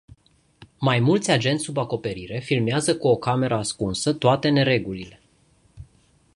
Mai 0.79 0.99
mulți 0.99 1.31
agenți 1.31 1.63
sub 1.63 1.77
acoperire 1.77 2.39
filmează 2.39 2.97
cu 2.97 3.07
o 3.07 3.15
cameră 3.17 3.55
ascunsă, 3.55 4.13
toate 4.13 4.49
neregulile. 4.49 5.21